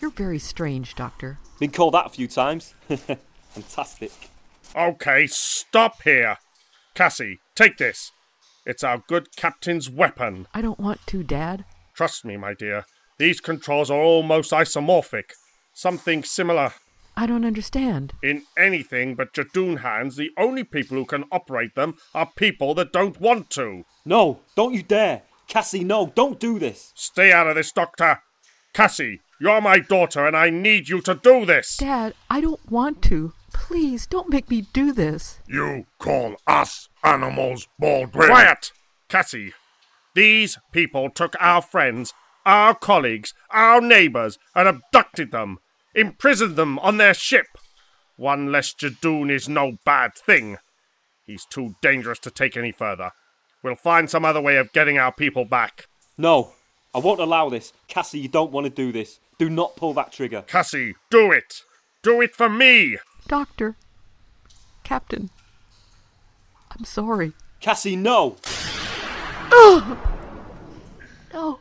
You're 0.00 0.10
very 0.10 0.40
strange, 0.40 0.96
Doctor. 0.96 1.38
Been 1.60 1.70
called 1.70 1.94
that 1.94 2.06
a 2.06 2.10
few 2.10 2.26
times. 2.26 2.74
Fantastic. 2.88 4.12
Okay, 4.74 5.26
stop 5.28 6.02
here. 6.02 6.38
Cassie, 6.94 7.38
take 7.54 7.78
this. 7.78 8.10
It's 8.66 8.82
our 8.82 9.02
good 9.06 9.36
captain's 9.36 9.88
weapon. 9.88 10.46
I 10.52 10.62
don't 10.62 10.80
want 10.80 11.06
to, 11.06 11.22
Dad. 11.22 11.64
Trust 11.94 12.24
me, 12.24 12.36
my 12.36 12.54
dear. 12.54 12.86
These 13.18 13.40
controls 13.40 13.90
are 13.90 14.00
almost 14.00 14.50
isomorphic. 14.50 15.30
Something 15.72 16.24
similar. 16.24 16.72
I 17.16 17.26
don't 17.26 17.44
understand. 17.44 18.14
In 18.22 18.42
anything 18.56 19.14
but 19.14 19.34
Jadoon 19.34 19.80
hands, 19.80 20.16
the 20.16 20.30
only 20.36 20.64
people 20.64 20.96
who 20.96 21.04
can 21.04 21.24
operate 21.30 21.74
them 21.74 21.96
are 22.14 22.30
people 22.36 22.74
that 22.74 22.92
don't 22.92 23.20
want 23.20 23.50
to. 23.50 23.84
No, 24.04 24.40
don't 24.56 24.74
you 24.74 24.82
dare. 24.82 25.22
Cassie, 25.48 25.84
no, 25.84 26.12
don't 26.14 26.40
do 26.40 26.58
this. 26.58 26.92
Stay 26.94 27.32
out 27.32 27.46
of 27.46 27.56
this, 27.56 27.72
Doctor. 27.72 28.20
Cassie, 28.72 29.20
you're 29.38 29.60
my 29.60 29.78
daughter, 29.78 30.26
and 30.26 30.36
I 30.36 30.48
need 30.48 30.88
you 30.88 31.02
to 31.02 31.14
do 31.14 31.44
this. 31.44 31.76
Dad, 31.76 32.14
I 32.30 32.40
don't 32.40 32.70
want 32.70 33.02
to. 33.02 33.34
Please, 33.52 34.06
don't 34.06 34.30
make 34.30 34.48
me 34.48 34.66
do 34.72 34.92
this. 34.92 35.40
You 35.46 35.84
call 35.98 36.36
us 36.46 36.88
animals, 37.04 37.68
Baldwin. 37.78 38.28
Quiet! 38.28 38.72
Cassie, 39.08 39.52
these 40.14 40.58
people 40.72 41.10
took 41.10 41.36
our 41.38 41.60
friends, 41.60 42.14
our 42.46 42.74
colleagues, 42.74 43.34
our 43.50 43.80
neighbors, 43.80 44.38
and 44.54 44.68
abducted 44.68 45.32
them, 45.32 45.58
imprisoned 45.94 46.56
them 46.56 46.78
on 46.80 46.96
their 46.96 47.14
ship. 47.14 47.46
One 48.16 48.52
less 48.52 48.74
Jadoon 48.74 49.30
is 49.30 49.48
no 49.48 49.78
bad 49.84 50.14
thing. 50.14 50.58
He's 51.24 51.44
too 51.44 51.76
dangerous 51.80 52.18
to 52.20 52.30
take 52.30 52.56
any 52.56 52.72
further. 52.72 53.12
We'll 53.62 53.74
find 53.76 54.10
some 54.10 54.24
other 54.24 54.40
way 54.40 54.56
of 54.56 54.72
getting 54.72 54.98
our 54.98 55.12
people 55.12 55.44
back. 55.44 55.86
No, 56.18 56.52
I 56.94 56.98
won't 56.98 57.20
allow 57.20 57.48
this. 57.48 57.72
Cassie, 57.88 58.18
you 58.18 58.28
don't 58.28 58.52
want 58.52 58.64
to 58.66 58.70
do 58.70 58.92
this. 58.92 59.18
Do 59.38 59.48
not 59.48 59.76
pull 59.76 59.94
that 59.94 60.12
trigger. 60.12 60.42
Cassie, 60.42 60.94
do 61.10 61.32
it! 61.32 61.62
Do 62.02 62.20
it 62.20 62.34
for 62.34 62.48
me! 62.48 62.98
Doctor. 63.28 63.76
Captain. 64.82 65.30
I'm 66.70 66.84
sorry. 66.84 67.32
Cassie, 67.60 67.96
no! 67.96 68.36
No. 71.32 71.60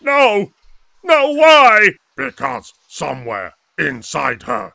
No! 0.00 0.52
No, 1.02 1.32
why? 1.32 1.90
Because 2.20 2.74
somewhere 2.86 3.54
inside 3.78 4.42
her, 4.42 4.74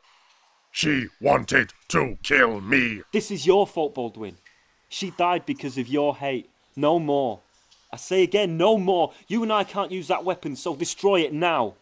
she 0.72 1.06
wanted 1.20 1.72
to 1.90 2.18
kill 2.24 2.60
me. 2.60 3.02
This 3.12 3.30
is 3.30 3.46
your 3.46 3.68
fault, 3.68 3.94
Baldwin. 3.94 4.38
She 4.88 5.12
died 5.12 5.46
because 5.46 5.78
of 5.78 5.86
your 5.86 6.16
hate. 6.16 6.50
No 6.74 6.98
more. 6.98 7.38
I 7.92 7.98
say 7.98 8.24
again, 8.24 8.56
no 8.56 8.78
more. 8.78 9.12
You 9.28 9.44
and 9.44 9.52
I 9.52 9.62
can't 9.62 9.92
use 9.92 10.08
that 10.08 10.24
weapon, 10.24 10.56
so 10.56 10.74
destroy 10.74 11.20
it 11.20 11.32
now. 11.32 11.74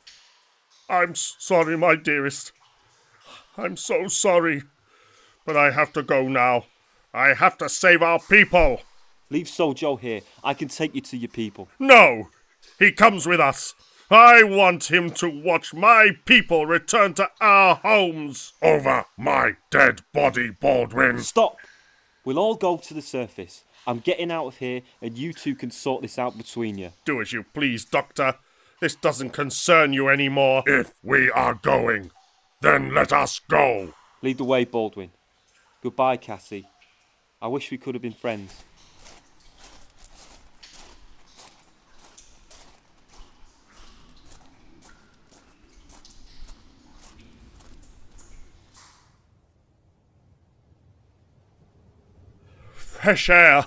I'm 0.90 1.14
sorry, 1.14 1.78
my 1.78 1.96
dearest. 1.96 2.52
I'm 3.56 3.78
so 3.78 4.06
sorry. 4.08 4.64
But 5.46 5.56
I 5.56 5.70
have 5.70 5.94
to 5.94 6.02
go 6.02 6.28
now. 6.28 6.66
I 7.14 7.32
have 7.32 7.56
to 7.58 7.70
save 7.70 8.02
our 8.02 8.18
people. 8.18 8.82
Leave 9.30 9.46
Sojo 9.46 9.98
here. 9.98 10.20
I 10.42 10.52
can 10.52 10.68
take 10.68 10.94
you 10.94 11.00
to 11.00 11.16
your 11.16 11.30
people. 11.30 11.68
No! 11.78 12.28
He 12.78 12.92
comes 12.92 13.26
with 13.26 13.40
us. 13.40 13.74
I 14.14 14.44
want 14.44 14.92
him 14.92 15.10
to 15.14 15.28
watch 15.28 15.74
my 15.74 16.10
people 16.24 16.66
return 16.66 17.14
to 17.14 17.28
our 17.40 17.74
homes. 17.74 18.52
Over 18.62 19.06
my 19.16 19.56
dead 19.70 20.02
body, 20.12 20.50
Baldwin. 20.50 21.18
Stop! 21.18 21.56
We'll 22.24 22.38
all 22.38 22.54
go 22.54 22.76
to 22.76 22.94
the 22.94 23.02
surface. 23.02 23.64
I'm 23.88 23.98
getting 23.98 24.30
out 24.30 24.46
of 24.46 24.58
here, 24.58 24.82
and 25.02 25.18
you 25.18 25.32
two 25.32 25.56
can 25.56 25.72
sort 25.72 26.02
this 26.02 26.16
out 26.16 26.38
between 26.38 26.78
you. 26.78 26.92
Do 27.04 27.20
as 27.20 27.32
you 27.32 27.42
please, 27.42 27.84
Doctor. 27.84 28.36
This 28.80 28.94
doesn't 28.94 29.30
concern 29.30 29.92
you 29.92 30.08
anymore. 30.08 30.62
If 30.64 30.94
we 31.02 31.28
are 31.32 31.54
going, 31.54 32.12
then 32.60 32.94
let 32.94 33.12
us 33.12 33.40
go. 33.40 33.94
Lead 34.22 34.38
the 34.38 34.44
way, 34.44 34.64
Baldwin. 34.64 35.10
Goodbye, 35.82 36.18
Cassie. 36.18 36.68
I 37.42 37.48
wish 37.48 37.72
we 37.72 37.78
could 37.78 37.96
have 37.96 38.02
been 38.02 38.12
friends. 38.12 38.62
Fresh 53.04 53.28
air. 53.28 53.66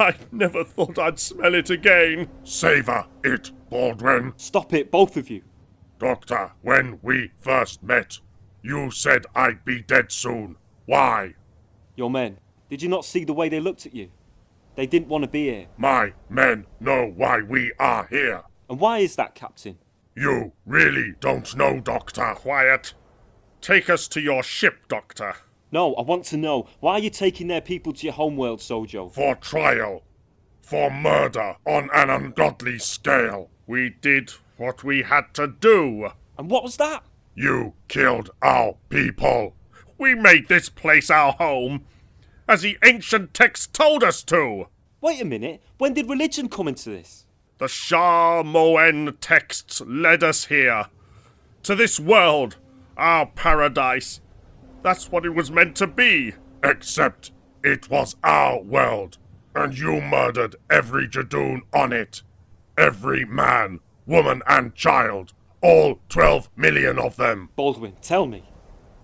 I 0.00 0.16
never 0.32 0.64
thought 0.64 0.98
I'd 0.98 1.20
smell 1.20 1.54
it 1.54 1.70
again. 1.70 2.28
Savor 2.42 3.06
it, 3.22 3.52
Baldwin. 3.70 4.32
Stop 4.36 4.72
it, 4.72 4.90
both 4.90 5.16
of 5.16 5.30
you. 5.30 5.42
Doctor, 6.00 6.50
when 6.60 6.98
we 7.00 7.30
first 7.38 7.80
met, 7.84 8.18
you 8.60 8.90
said 8.90 9.24
I'd 9.36 9.64
be 9.64 9.82
dead 9.82 10.10
soon. 10.10 10.56
Why? 10.84 11.34
Your 11.94 12.10
men. 12.10 12.38
Did 12.68 12.82
you 12.82 12.88
not 12.88 13.04
see 13.04 13.24
the 13.24 13.32
way 13.32 13.48
they 13.48 13.60
looked 13.60 13.86
at 13.86 13.94
you? 13.94 14.10
They 14.74 14.88
didn't 14.88 15.06
want 15.06 15.22
to 15.22 15.30
be 15.30 15.44
here. 15.44 15.66
My 15.76 16.14
men 16.28 16.66
know 16.80 17.06
why 17.06 17.40
we 17.40 17.72
are 17.78 18.08
here. 18.10 18.42
And 18.68 18.80
why 18.80 18.98
is 18.98 19.14
that, 19.14 19.36
Captain? 19.36 19.78
You 20.16 20.54
really 20.66 21.14
don't 21.20 21.54
know, 21.56 21.78
Doctor. 21.78 22.34
Quiet. 22.34 22.94
Take 23.60 23.88
us 23.88 24.08
to 24.08 24.20
your 24.20 24.42
ship, 24.42 24.88
Doctor. 24.88 25.36
No, 25.74 25.92
I 25.96 26.02
want 26.02 26.24
to 26.26 26.36
know 26.36 26.68
why 26.78 26.92
are 26.92 26.98
you 27.00 27.10
taking 27.10 27.48
their 27.48 27.60
people 27.60 27.92
to 27.94 28.06
your 28.06 28.12
homeworld, 28.12 28.60
Sojo? 28.60 29.10
For 29.10 29.34
trial. 29.34 30.04
For 30.62 30.88
murder 30.88 31.56
on 31.66 31.90
an 31.92 32.10
ungodly 32.10 32.78
scale. 32.78 33.50
We 33.66 33.90
did 33.90 34.30
what 34.56 34.84
we 34.84 35.02
had 35.02 35.34
to 35.34 35.48
do. 35.48 36.10
And 36.38 36.48
what 36.48 36.62
was 36.62 36.76
that? 36.76 37.02
You 37.34 37.74
killed 37.88 38.30
our 38.40 38.76
people. 38.88 39.56
We 39.98 40.14
made 40.14 40.46
this 40.46 40.68
place 40.68 41.10
our 41.10 41.32
home, 41.32 41.86
as 42.46 42.62
the 42.62 42.78
ancient 42.84 43.34
texts 43.34 43.66
told 43.66 44.04
us 44.04 44.22
to. 44.24 44.68
Wait 45.00 45.20
a 45.20 45.24
minute. 45.24 45.60
When 45.78 45.92
did 45.92 46.08
religion 46.08 46.48
come 46.48 46.68
into 46.68 46.90
this? 46.90 47.26
The 47.58 47.66
Shah 47.66 48.44
Moen 48.44 49.16
texts 49.20 49.80
led 49.84 50.22
us 50.22 50.44
here. 50.44 50.84
To 51.64 51.74
this 51.74 51.98
world, 51.98 52.58
our 52.96 53.26
paradise. 53.26 54.20
That's 54.84 55.10
what 55.10 55.24
it 55.24 55.34
was 55.34 55.50
meant 55.50 55.76
to 55.76 55.86
be. 55.86 56.34
Except 56.62 57.32
it 57.64 57.88
was 57.88 58.16
our 58.22 58.60
world, 58.60 59.16
and 59.54 59.76
you 59.76 60.02
murdered 60.02 60.56
every 60.70 61.08
Jadoon 61.08 61.62
on 61.72 61.94
it. 61.94 62.22
Every 62.76 63.24
man, 63.24 63.80
woman, 64.04 64.42
and 64.46 64.74
child. 64.74 65.32
All 65.62 66.00
12 66.10 66.50
million 66.54 66.98
of 66.98 67.16
them. 67.16 67.48
Baldwin, 67.56 67.94
tell 68.02 68.26
me. 68.26 68.44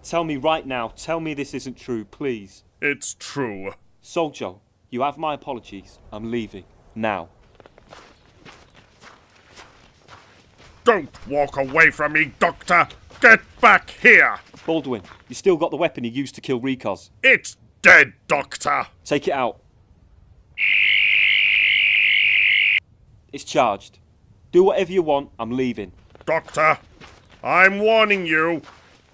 Tell 0.03 0.23
me 0.23 0.37
right 0.37 0.67
now. 0.67 0.89
Tell 0.89 1.19
me 1.19 1.33
this 1.33 1.55
isn't 1.55 1.79
true, 1.79 2.05
please. 2.05 2.63
It's 2.83 3.17
true. 3.19 3.73
Sojo, 4.05 4.61
you 4.91 5.01
have 5.01 5.17
my 5.17 5.33
apologies. 5.33 5.99
I'm 6.13 6.31
leaving. 6.31 6.65
Now. 6.95 7.31
Don't 10.85 11.09
walk 11.27 11.57
away 11.57 11.91
from 11.91 12.13
me, 12.13 12.35
Doctor. 12.39 12.87
Get 13.23 13.41
back 13.63 13.89
here. 13.89 14.41
Baldwin, 14.67 15.03
you 15.29 15.35
still 15.35 15.57
got 15.57 15.71
the 15.71 15.77
weapon 15.77 16.05
you 16.05 16.11
used 16.11 16.35
to 16.35 16.41
kill 16.41 16.61
Rikos. 16.61 17.11
It's 17.23 17.57
dead, 17.83 18.13
Doctor. 18.29 18.87
Take 19.05 19.29
it 19.29 19.33
out. 19.33 19.61
It's 23.33 23.45
charged. 23.45 23.99
Do 24.53 24.65
whatever 24.65 24.93
you 24.93 25.03
want. 25.03 25.31
I'm 25.39 25.53
leaving. 25.53 25.93
Doctor, 26.27 26.79
I'm 27.43 27.79
warning 27.79 28.27
you. 28.27 28.63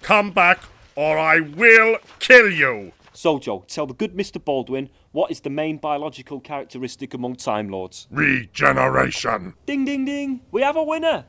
Come 0.01 0.31
back, 0.31 0.59
or 0.95 1.17
I 1.17 1.39
will 1.39 1.97
kill 2.19 2.51
you. 2.51 2.91
Sojo, 3.13 3.65
tell 3.67 3.87
the 3.87 3.93
good 3.93 4.15
Mr. 4.15 4.43
Baldwin 4.43 4.89
what 5.11 5.31
is 5.31 5.41
the 5.41 5.49
main 5.49 5.77
biological 5.77 6.39
characteristic 6.39 7.13
among 7.15 7.35
Time 7.35 7.69
Lords. 7.69 8.07
Regeneration. 8.11 9.55
Ding 9.65 9.85
ding 9.85 10.05
ding! 10.05 10.41
We 10.51 10.61
have 10.61 10.75
a 10.75 10.83
winner! 10.83 11.25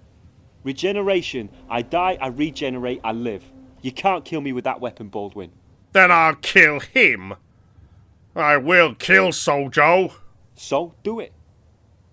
Regeneration. 0.64 1.48
I 1.70 1.80
die, 1.80 2.18
I 2.20 2.28
regenerate, 2.28 3.00
I 3.02 3.12
live. 3.12 3.42
You 3.82 3.92
can't 3.92 4.24
kill 4.24 4.40
me 4.40 4.52
with 4.52 4.64
that 4.64 4.80
weapon, 4.80 5.08
Baldwin. 5.08 5.52
Then 5.92 6.10
I'll 6.10 6.34
kill 6.34 6.80
him. 6.80 7.34
I 8.34 8.56
will 8.56 8.94
kill 8.94 9.28
Sojo. 9.28 10.12
So, 10.54 10.94
do 11.02 11.20
it. 11.20 11.32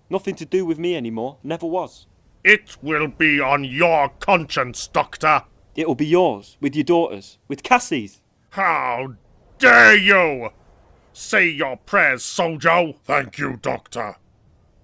Nothing 0.08 0.36
to 0.36 0.44
do 0.44 0.64
with 0.64 0.78
me 0.78 0.96
anymore. 0.96 1.38
Never 1.42 1.66
was. 1.66 2.06
It 2.44 2.76
will 2.82 3.08
be 3.08 3.40
on 3.40 3.64
your 3.64 4.10
conscience, 4.20 4.86
Doctor. 4.86 5.42
It'll 5.74 5.96
be 5.96 6.06
yours, 6.06 6.56
with 6.60 6.76
your 6.76 6.84
daughters, 6.84 7.38
with 7.48 7.62
Cassie's. 7.62 8.20
How 8.50 9.14
dare 9.58 9.96
you! 9.96 10.50
Say 11.12 11.48
your 11.48 11.76
prayers, 11.76 12.22
Sojo. 12.22 12.96
Thank 13.04 13.38
you, 13.38 13.58
Doctor. 13.60 14.16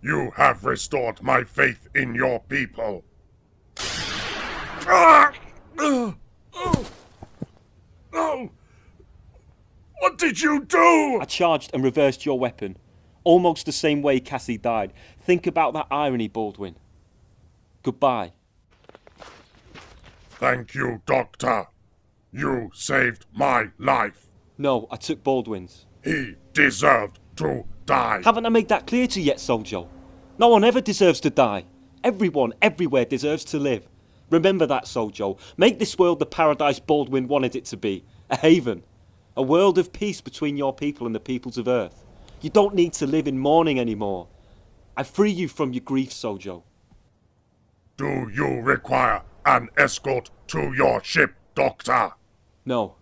You 0.03 0.33
have 0.37 0.65
restored 0.65 1.23
my 1.23 1.45
faith 1.45 1.89
in 1.95 2.15
your 2.15 2.41
people. 2.41 3.05
Oh! 8.13 8.51
What 10.01 10.19
did 10.19 10.41
you 10.41 10.65
do? 10.65 11.19
I 11.21 11.25
charged 11.27 11.71
and 11.73 11.85
reversed 11.85 12.27
your 12.27 12.39
weapon. 12.39 12.77
Almost 13.25 13.67
the 13.67 13.73
same 13.73 14.03
way 14.03 14.19
Cassie 14.21 14.59
died. 14.59 14.93
Think 15.21 15.47
about 15.47 15.75
that 15.75 15.87
irony, 15.91 16.29
Baldwin. 16.29 16.77
Goodbye. 17.83 18.33
Thank 20.31 20.75
you, 20.75 21.03
Doctor. 21.07 21.67
You 22.33 22.71
saved 22.75 23.27
my 23.33 23.69
life. 23.79 24.27
No, 24.59 24.89
I 24.91 24.97
took 24.97 25.23
Baldwin's. 25.23 25.87
He 26.03 26.35
deserved 26.53 27.21
to 27.37 27.65
die. 27.87 28.23
Haven't 28.25 28.47
I 28.47 28.49
made 28.49 28.69
that 28.69 28.87
clear 28.87 29.07
to 29.07 29.21
you 29.21 29.27
yet, 29.27 29.37
Sojo? 29.37 29.89
No 30.39 30.49
one 30.49 30.65
ever 30.65 30.81
deserves 30.81 31.21
to 31.21 31.31
die. 31.31 31.65
Everyone, 32.03 32.53
everywhere 32.61 33.05
deserves 33.05 33.45
to 33.47 33.59
live. 33.59 33.87
Remember 34.33 34.65
that, 34.67 34.85
Sojo. 34.85 35.39
Make 35.59 35.79
this 35.79 35.99
world 35.99 36.19
the 36.19 36.27
paradise 36.27 36.79
Baldwin 36.79 37.29
wanted 37.29 37.55
it 37.55 37.67
to 37.67 37.77
be. 37.77 38.03
A 38.31 38.37
haven. 38.37 38.83
A 39.37 39.43
world 39.43 39.77
of 39.77 39.93
peace 39.93 40.23
between 40.23 40.57
your 40.57 40.75
people 40.75 41.07
and 41.07 41.15
the 41.15 41.21
peoples 41.21 41.59
of 41.59 41.69
Earth. 41.69 42.07
You 42.41 42.49
don't 42.49 42.75
need 42.75 42.95
to 42.95 43.07
live 43.07 43.29
in 43.29 43.39
mourning 43.39 43.79
anymore. 43.79 44.29
I 44.97 45.03
free 45.03 45.31
you 45.31 45.49
from 45.49 45.75
your 45.75 45.83
grief, 45.83 46.11
Sojo. 46.11 46.63
Do 47.99 48.31
you 48.35 48.61
require 48.63 49.23
an 49.45 49.69
escort 49.77 50.31
to 50.49 50.73
your 50.75 51.05
ship, 51.05 51.35
Doctor? 51.55 52.13
No. 52.65 52.97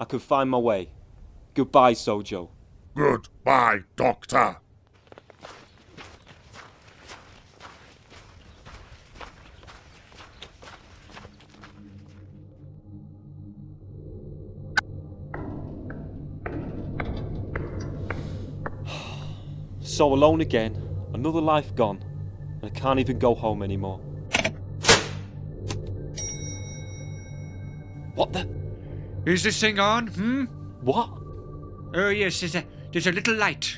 I 0.00 0.04
can 0.04 0.18
find 0.18 0.50
my 0.50 0.58
way. 0.58 0.90
Goodbye, 1.54 1.94
Sojo. 1.94 2.48
Goodbye, 2.96 3.84
Doctor. 3.94 4.56
so 19.96 20.12
alone 20.12 20.42
again, 20.42 20.76
another 21.14 21.40
life 21.40 21.74
gone, 21.74 22.04
and 22.60 22.64
I 22.64 22.68
can't 22.68 23.00
even 23.00 23.18
go 23.18 23.34
home 23.34 23.62
anymore. 23.62 23.98
What 28.14 28.34
the? 28.34 28.46
Is 29.24 29.42
this 29.42 29.58
thing 29.58 29.78
on, 29.78 30.08
hmm? 30.08 30.44
What? 30.82 31.08
Oh, 31.94 32.10
yes, 32.10 32.40
there's 32.40 32.56
a, 32.56 32.64
there's 32.92 33.06
a 33.06 33.12
little 33.12 33.36
light. 33.36 33.74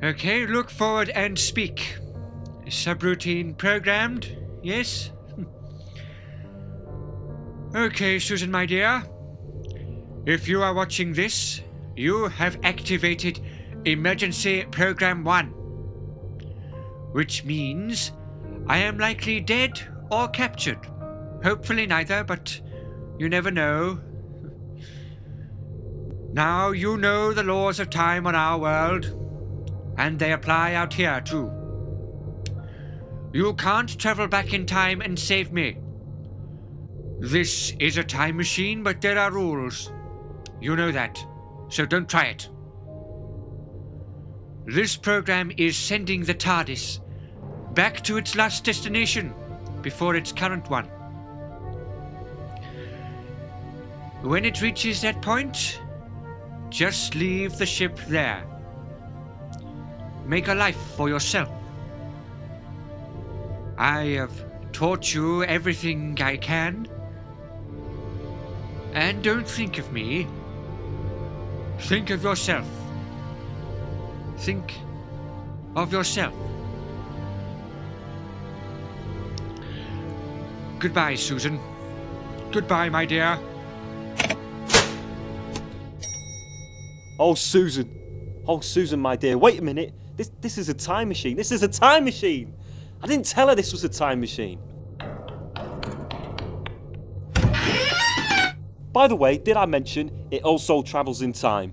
Okay, 0.00 0.46
look 0.46 0.70
forward 0.70 1.08
and 1.08 1.36
speak. 1.36 1.96
Subroutine 2.66 3.58
programmed, 3.58 4.38
yes? 4.62 5.10
okay, 7.74 8.20
Susan, 8.20 8.52
my 8.52 8.64
dear. 8.64 9.02
If 10.24 10.46
you 10.46 10.62
are 10.62 10.72
watching 10.72 11.14
this, 11.14 11.62
you 11.96 12.28
have 12.28 12.60
activated 12.62 13.40
Emergency 13.84 14.64
Program 14.70 15.24
1. 15.24 15.46
Which 17.12 17.44
means 17.44 18.12
I 18.66 18.78
am 18.78 18.98
likely 18.98 19.40
dead 19.40 19.80
or 20.10 20.28
captured. 20.28 20.86
Hopefully 21.42 21.86
neither, 21.86 22.24
but 22.24 22.60
you 23.18 23.28
never 23.28 23.50
know. 23.50 24.00
Now 26.32 26.70
you 26.72 26.96
know 26.96 27.32
the 27.32 27.42
laws 27.44 27.80
of 27.80 27.88
time 27.88 28.26
on 28.26 28.34
our 28.34 28.58
world, 28.58 29.16
and 29.96 30.18
they 30.18 30.32
apply 30.32 30.74
out 30.74 30.92
here 30.92 31.20
too. 31.20 31.50
You 33.32 33.54
can't 33.54 33.98
travel 33.98 34.26
back 34.26 34.52
in 34.52 34.66
time 34.66 35.00
and 35.00 35.18
save 35.18 35.52
me. 35.52 35.78
This 37.20 37.74
is 37.78 37.96
a 37.96 38.04
time 38.04 38.36
machine, 38.36 38.82
but 38.82 39.00
there 39.00 39.18
are 39.18 39.32
rules. 39.32 39.92
You 40.60 40.76
know 40.76 40.92
that, 40.92 41.18
so 41.68 41.86
don't 41.86 42.08
try 42.08 42.24
it. 42.24 42.48
This 44.68 44.98
program 44.98 45.50
is 45.56 45.78
sending 45.78 46.24
the 46.24 46.34
TARDIS 46.34 47.00
back 47.72 48.02
to 48.04 48.18
its 48.18 48.36
last 48.36 48.64
destination 48.64 49.32
before 49.80 50.14
its 50.14 50.30
current 50.30 50.68
one. 50.68 50.84
When 54.20 54.44
it 54.44 54.60
reaches 54.60 55.00
that 55.00 55.22
point, 55.22 55.80
just 56.68 57.14
leave 57.14 57.56
the 57.56 57.64
ship 57.64 57.98
there. 58.08 58.44
Make 60.26 60.48
a 60.48 60.54
life 60.54 60.76
for 60.98 61.08
yourself. 61.08 61.48
I 63.78 64.18
have 64.20 64.44
taught 64.72 65.14
you 65.14 65.44
everything 65.44 66.20
I 66.20 66.36
can. 66.36 66.86
And 68.92 69.24
don't 69.24 69.48
think 69.48 69.78
of 69.78 69.90
me. 69.92 70.26
Think 71.78 72.10
of 72.10 72.22
yourself. 72.22 72.77
Think 74.38 74.74
of 75.74 75.92
yourself. 75.92 76.34
Goodbye, 80.78 81.16
Susan. 81.16 81.58
Goodbye, 82.52 82.88
my 82.88 83.04
dear. 83.04 83.38
Oh, 87.18 87.34
Susan. 87.34 87.90
Oh, 88.46 88.60
Susan, 88.60 89.00
my 89.00 89.16
dear. 89.16 89.36
Wait 89.36 89.58
a 89.58 89.62
minute. 89.62 89.92
This, 90.16 90.30
this 90.40 90.56
is 90.56 90.68
a 90.68 90.74
time 90.74 91.08
machine. 91.08 91.36
This 91.36 91.50
is 91.50 91.62
a 91.62 91.68
time 91.68 92.04
machine. 92.04 92.54
I 93.02 93.06
didn't 93.06 93.26
tell 93.26 93.48
her 93.48 93.54
this 93.54 93.72
was 93.72 93.82
a 93.84 93.88
time 93.88 94.20
machine. 94.20 94.60
By 98.92 99.06
the 99.08 99.16
way, 99.16 99.38
did 99.38 99.56
I 99.56 99.66
mention 99.66 100.26
it 100.30 100.42
also 100.42 100.82
travels 100.82 101.22
in 101.22 101.32
time? 101.32 101.72